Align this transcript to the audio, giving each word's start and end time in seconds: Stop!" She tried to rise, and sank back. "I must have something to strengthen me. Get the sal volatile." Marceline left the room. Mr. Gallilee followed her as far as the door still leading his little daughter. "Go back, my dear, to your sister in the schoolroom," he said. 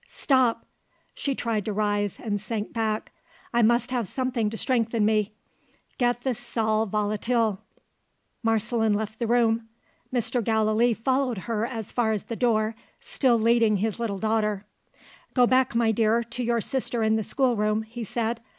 Stop!" 0.07 0.65
She 1.13 1.35
tried 1.35 1.63
to 1.65 1.73
rise, 1.73 2.17
and 2.19 2.41
sank 2.41 2.73
back. 2.73 3.11
"I 3.53 3.61
must 3.61 3.91
have 3.91 4.07
something 4.07 4.49
to 4.49 4.57
strengthen 4.57 5.05
me. 5.05 5.31
Get 5.99 6.23
the 6.23 6.33
sal 6.33 6.87
volatile." 6.87 7.61
Marceline 8.41 8.95
left 8.95 9.19
the 9.19 9.27
room. 9.27 9.69
Mr. 10.11 10.43
Gallilee 10.43 10.95
followed 10.95 11.37
her 11.37 11.67
as 11.67 11.91
far 11.91 12.13
as 12.13 12.23
the 12.23 12.35
door 12.35 12.73
still 12.99 13.37
leading 13.37 13.77
his 13.77 13.99
little 13.99 14.17
daughter. 14.17 14.65
"Go 15.35 15.45
back, 15.45 15.75
my 15.75 15.91
dear, 15.91 16.23
to 16.23 16.43
your 16.43 16.61
sister 16.61 17.03
in 17.03 17.15
the 17.15 17.23
schoolroom," 17.23 17.83
he 17.83 18.03
said. 18.03 18.41